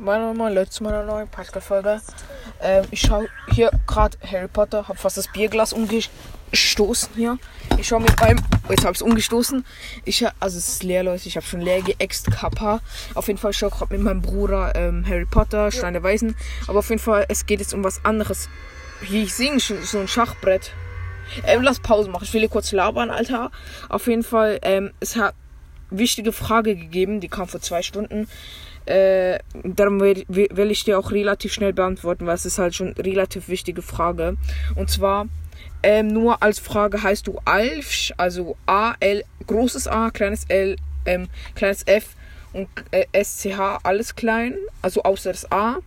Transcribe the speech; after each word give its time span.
Moin 0.00 0.34
Moin 0.34 0.54
Leute 0.54 0.70
zu 0.70 0.82
meiner 0.82 1.04
neuen 1.04 1.28
Podcast-Folge. 1.28 2.00
Ähm, 2.62 2.86
ich 2.90 3.02
schaue 3.02 3.28
hier 3.52 3.70
gerade 3.86 4.16
Harry 4.26 4.48
Potter, 4.48 4.88
habe 4.88 4.98
fast 4.98 5.18
das 5.18 5.28
Bierglas 5.28 5.74
umgestoßen 5.74 7.10
hier. 7.14 7.36
Ich 7.76 7.88
schaue 7.88 8.00
mit 8.00 8.18
meinem, 8.18 8.38
oh, 8.66 8.70
jetzt 8.70 8.80
habe 8.84 8.92
ich 8.92 8.98
es 8.98 9.02
umgestoßen. 9.02 9.62
Ich, 10.06 10.26
also 10.40 10.56
es 10.56 10.68
ist 10.68 10.82
leer, 10.84 11.02
Leute, 11.02 11.28
ich 11.28 11.36
habe 11.36 11.44
schon 11.44 11.60
leer 11.60 11.82
geäxt, 11.82 12.30
Kappa. 12.30 12.80
Auf 13.14 13.26
jeden 13.26 13.38
Fall 13.38 13.52
schaue 13.52 13.68
ich 13.68 13.74
gerade 13.74 13.92
mit 13.92 14.02
meinem 14.02 14.22
Bruder 14.22 14.74
ähm, 14.74 15.04
Harry 15.06 15.26
Potter, 15.26 15.70
Stein 15.70 15.92
der 15.92 16.02
Weisen. 16.02 16.34
Aber 16.66 16.78
auf 16.78 16.88
jeden 16.88 17.02
Fall, 17.02 17.26
es 17.28 17.44
geht 17.44 17.60
jetzt 17.60 17.74
um 17.74 17.84
was 17.84 18.02
anderes. 18.02 18.48
Ich 19.02 19.34
singe, 19.34 19.60
so 19.60 19.98
ein 19.98 20.08
Schachbrett. 20.08 20.72
Ähm, 21.44 21.60
lass 21.60 21.78
Pause 21.78 22.08
machen, 22.08 22.24
ich 22.24 22.32
will 22.32 22.40
hier 22.40 22.48
kurz 22.48 22.72
labern, 22.72 23.10
Alter. 23.10 23.50
Auf 23.90 24.06
jeden 24.06 24.22
Fall, 24.22 24.60
ähm, 24.62 24.92
es 25.00 25.16
hat 25.16 25.34
wichtige 25.90 26.32
Frage 26.32 26.76
gegeben, 26.76 27.20
die 27.20 27.28
kam 27.28 27.48
vor 27.48 27.60
zwei 27.60 27.82
Stunden. 27.82 28.28
Äh, 28.86 29.38
darum 29.62 30.00
will, 30.00 30.70
ich 30.70 30.84
dir 30.84 30.98
auch 30.98 31.12
relativ 31.12 31.52
schnell 31.52 31.72
beantworten, 31.72 32.26
weil 32.26 32.34
es 32.34 32.46
ist 32.46 32.58
halt 32.58 32.74
schon 32.74 32.94
eine 32.94 33.04
relativ 33.04 33.48
wichtige 33.48 33.82
Frage. 33.82 34.36
Und 34.74 34.90
zwar, 34.90 35.26
ähm, 35.82 36.08
nur 36.08 36.42
als 36.42 36.58
Frage 36.58 37.02
heißt 37.02 37.26
du 37.26 37.38
Alfsch, 37.44 38.12
also 38.16 38.56
A, 38.66 38.94
L, 39.00 39.24
großes 39.46 39.86
A, 39.86 40.10
kleines 40.10 40.44
L, 40.48 40.76
ähm, 41.06 41.28
kleines 41.54 41.86
F 41.86 42.16
und 42.52 42.68
äh, 42.90 43.06
SCH, 43.12 43.80
alles 43.82 44.14
klein, 44.14 44.56
also 44.82 45.02
außer 45.02 45.32
das 45.32 45.50
A. 45.52 45.78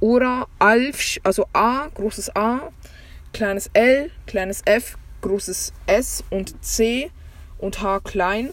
Oder 0.00 0.46
Alfsch, 0.58 1.20
also 1.24 1.46
A, 1.52 1.88
großes 1.94 2.34
A, 2.36 2.70
kleines 3.32 3.70
L, 3.72 4.10
kleines 4.26 4.62
F, 4.64 4.96
großes 5.22 5.72
S 5.86 6.24
und 6.30 6.64
C 6.64 7.10
und 7.58 7.82
H 7.82 8.00
klein. 8.00 8.50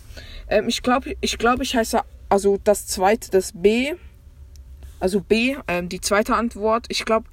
Ähm, 0.49 0.67
ich 0.67 0.81
glaube, 0.81 1.15
ich, 1.21 1.37
glaub, 1.37 1.61
ich 1.61 1.75
heiße 1.75 2.01
also 2.29 2.59
das 2.63 2.87
zweite, 2.87 3.31
das 3.31 3.51
B. 3.53 3.93
Also 4.99 5.19
B, 5.19 5.57
ähm, 5.67 5.89
die 5.89 6.01
zweite 6.01 6.35
Antwort. 6.35 6.85
Ich 6.89 7.05
glaube, 7.05 7.27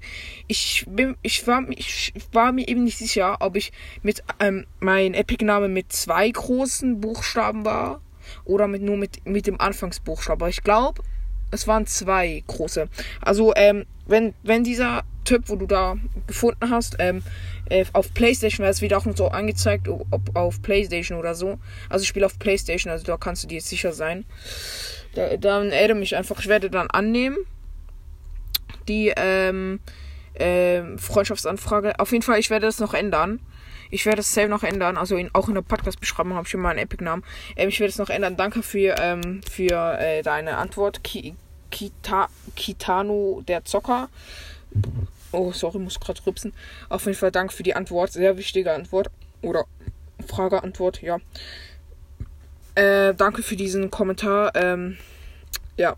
ich 0.48 0.84
bin, 0.88 1.16
ich 1.22 1.46
war, 1.46 1.62
ich 1.70 2.12
war 2.32 2.52
mir 2.52 2.66
eben 2.68 2.84
nicht 2.84 2.98
sicher, 2.98 3.36
ob 3.40 3.56
ich 3.56 3.72
mit 4.02 4.22
ähm, 4.40 4.66
mein 4.80 5.14
Epic-Name 5.14 5.68
mit 5.68 5.92
zwei 5.92 6.28
großen 6.28 7.00
Buchstaben 7.00 7.64
war 7.64 8.00
oder 8.44 8.66
mit 8.66 8.82
nur 8.82 8.96
mit, 8.96 9.24
mit 9.24 9.46
dem 9.46 9.60
Anfangsbuchstaben. 9.60 10.42
Aber 10.42 10.50
ich 10.50 10.62
glaube, 10.62 11.02
es 11.50 11.68
waren 11.68 11.86
zwei 11.86 12.42
große. 12.46 12.88
Also, 13.20 13.54
ähm, 13.54 13.86
wenn, 14.06 14.34
wenn 14.42 14.64
dieser 14.64 15.04
Typ, 15.24 15.48
wo 15.48 15.56
du 15.56 15.66
da 15.66 15.96
gefunden 16.26 16.70
hast, 16.70 16.96
ähm, 16.98 17.22
äh, 17.68 17.84
auf 17.92 18.12
PlayStation 18.14 18.62
wäre 18.62 18.72
es 18.72 18.82
wieder 18.82 18.98
auch 18.98 19.06
so 19.14 19.28
angezeigt, 19.28 19.88
ob 19.88 20.36
auf 20.36 20.62
PlayStation 20.62 21.18
oder 21.18 21.34
so. 21.34 21.58
Also 21.88 22.02
ich 22.02 22.08
spiele 22.08 22.26
auf 22.26 22.38
PlayStation, 22.38 22.90
also 22.90 23.04
da 23.04 23.16
kannst 23.16 23.44
du 23.44 23.48
dir 23.48 23.56
jetzt 23.56 23.68
sicher 23.68 23.92
sein. 23.92 24.24
Da, 25.14 25.36
dann 25.36 25.70
erinnere 25.70 25.98
mich 25.98 26.16
einfach, 26.16 26.38
ich 26.40 26.48
werde 26.48 26.70
dann 26.70 26.90
annehmen. 26.90 27.38
Die 28.88 29.12
ähm, 29.16 29.80
äh, 30.34 30.82
Freundschaftsanfrage. 30.96 31.98
Auf 31.98 32.12
jeden 32.12 32.22
Fall, 32.22 32.38
ich 32.38 32.50
werde 32.50 32.66
das 32.66 32.80
noch 32.80 32.94
ändern. 32.94 33.40
Ich 33.90 34.06
werde 34.06 34.20
es 34.20 34.32
selber 34.32 34.50
noch 34.54 34.62
ändern. 34.62 34.96
Also 34.96 35.16
in, 35.16 35.30
auch 35.34 35.48
in 35.48 35.54
der 35.54 35.62
Podcast-Beschreibung 35.62 36.34
habe 36.34 36.46
ich 36.46 36.50
schon 36.50 36.60
mal 36.60 36.70
einen 36.70 36.78
Epic-Namen. 36.78 37.22
Ähm, 37.56 37.68
ich 37.68 37.78
werde 37.78 37.90
es 37.90 37.98
noch 37.98 38.08
ändern. 38.08 38.36
Danke 38.36 38.62
für, 38.62 38.96
ähm, 38.98 39.42
für 39.48 39.98
äh, 39.98 40.22
deine 40.22 40.56
Antwort. 40.56 41.04
Ki 41.04 41.34
Kita 41.70 42.28
Kitano, 42.54 43.42
der 43.46 43.64
Zocker. 43.64 44.08
Oh, 45.32 45.52
sorry, 45.52 45.78
muss 45.78 45.98
gerade 45.98 46.20
rübsen. 46.26 46.52
Auf 46.88 47.06
jeden 47.06 47.16
Fall 47.16 47.30
danke 47.30 47.54
für 47.54 47.62
die 47.62 47.74
Antwort. 47.74 48.12
Sehr 48.12 48.36
wichtige 48.36 48.72
Antwort. 48.72 49.10
Oder 49.40 49.64
Frage, 50.26 50.62
Antwort, 50.62 51.02
ja. 51.02 51.18
Äh, 52.74 53.14
danke 53.14 53.42
für 53.42 53.56
diesen 53.56 53.90
Kommentar. 53.90 54.54
Ähm, 54.54 54.98
ja, 55.76 55.96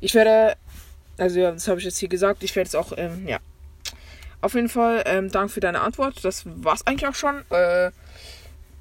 ich 0.00 0.14
werde, 0.14 0.56
also 1.18 1.40
ja, 1.40 1.50
das 1.50 1.68
habe 1.68 1.78
ich 1.78 1.86
jetzt 1.86 1.98
hier 1.98 2.08
gesagt. 2.08 2.42
Ich 2.42 2.54
werde 2.56 2.68
es 2.68 2.74
auch, 2.74 2.92
ähm, 2.96 3.26
ja. 3.26 3.38
Auf 4.40 4.54
jeden 4.54 4.68
Fall, 4.68 5.02
ähm, 5.06 5.30
danke 5.30 5.54
für 5.54 5.60
deine 5.60 5.80
Antwort. 5.80 6.22
Das 6.22 6.44
war's 6.44 6.86
eigentlich 6.86 7.08
auch 7.08 7.14
schon. 7.14 7.42
Äh, 7.50 7.90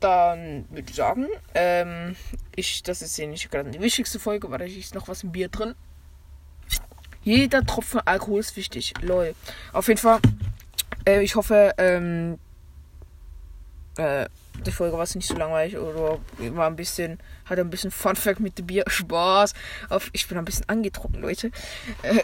dann 0.01 0.65
würde 0.69 0.89
ich 0.89 0.95
sagen, 0.95 1.27
ähm, 1.55 2.17
ich, 2.55 2.83
das 2.83 3.01
ist 3.01 3.15
hier 3.15 3.27
nicht 3.27 3.49
gerade 3.49 3.71
die 3.71 3.79
wichtigste 3.79 4.19
Folge, 4.19 4.51
weil 4.51 4.59
da 4.59 4.65
ist 4.65 4.93
noch 4.93 5.07
was 5.07 5.23
im 5.23 5.31
Bier 5.31 5.47
drin. 5.47 5.75
Jeder 7.23 7.65
Tropfen 7.65 8.01
Alkohol 8.05 8.39
ist 8.39 8.55
wichtig. 8.55 8.93
Lol. 9.01 9.35
Auf 9.71 9.87
jeden 9.87 9.99
Fall, 9.99 10.19
äh, 11.05 11.21
ich 11.21 11.35
hoffe, 11.35 11.73
ähm, 11.77 12.37
äh, 13.97 14.25
die 14.65 14.71
Folge 14.71 14.97
war 14.97 15.07
nicht 15.15 15.27
so 15.27 15.35
langweilig 15.35 15.77
oder 15.77 16.19
war 16.37 16.67
ein 16.67 16.75
bisschen, 16.75 17.19
hatte 17.45 17.61
ein 17.61 17.69
bisschen 17.69 17.91
Fun 17.91 18.15
Fact 18.15 18.39
mit 18.39 18.57
dem 18.57 18.67
Bier. 18.67 18.83
Spaß. 18.87 19.53
Auf, 19.89 20.09
ich 20.13 20.27
bin 20.27 20.37
ein 20.37 20.45
bisschen 20.45 20.67
angetrunken, 20.69 21.21
Leute. 21.21 21.51
Äh, 22.01 22.19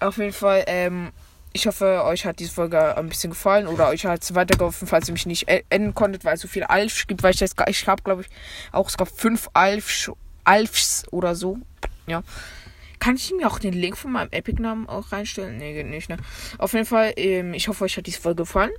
auf 0.00 0.16
jeden 0.18 0.32
Fall, 0.32 0.64
ähm, 0.66 1.12
ich 1.52 1.66
hoffe, 1.66 2.02
euch 2.04 2.26
hat 2.26 2.40
diese 2.40 2.52
Folge 2.52 2.96
ein 2.96 3.08
bisschen 3.08 3.30
gefallen 3.30 3.68
oder 3.68 3.88
euch 3.88 4.04
hat 4.06 4.22
es 4.22 4.34
weitergeholfen, 4.34 4.88
falls 4.88 5.08
ihr 5.08 5.12
mich 5.12 5.26
nicht 5.26 5.46
enden 5.48 5.94
konntet, 5.94 6.24
weil 6.24 6.34
es 6.34 6.40
so 6.40 6.48
viele 6.48 6.68
Alfs 6.68 7.06
gibt, 7.06 7.22
weil 7.22 7.32
ich 7.32 7.40
ich 7.40 7.88
habe, 7.88 8.02
glaube 8.02 8.22
ich, 8.22 8.28
auch, 8.72 8.88
es 8.88 8.96
gab 8.96 9.08
fünf 9.08 9.48
Alfs, 9.52 10.10
Alfs 10.42 11.04
oder 11.12 11.36
so. 11.36 11.58
Ja. 12.08 12.24
Kann 13.04 13.16
ich 13.16 13.34
mir 13.36 13.46
auch 13.48 13.58
den 13.58 13.74
Link 13.74 13.98
von 13.98 14.12
meinem 14.12 14.30
Epic-Namen 14.30 14.88
auch 14.88 15.12
reinstellen? 15.12 15.58
Nee, 15.58 15.74
geht 15.74 15.88
nicht, 15.88 16.08
ne? 16.08 16.16
Auf 16.56 16.72
jeden 16.72 16.86
Fall, 16.86 17.12
ähm, 17.16 17.52
ich 17.52 17.68
hoffe, 17.68 17.84
euch 17.84 17.98
hat 17.98 18.06
diese 18.06 18.18
Folge 18.18 18.44
gefallen. 18.44 18.70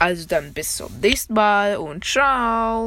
Also 0.00 0.26
dann 0.26 0.52
bis 0.52 0.78
zum 0.78 0.98
nächsten 1.00 1.34
Mal 1.34 1.76
und 1.76 2.04
ciao. 2.04 2.86